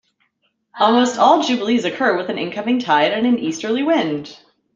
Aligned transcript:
Almost 0.79 1.19
all 1.19 1.43
jubilees 1.43 1.85
occur 1.85 2.17
with 2.17 2.27
an 2.31 2.39
incoming 2.39 2.79
tide, 2.79 3.11
and 3.11 3.27
an 3.27 3.37
easterly 3.37 3.83
wind. 3.83 4.35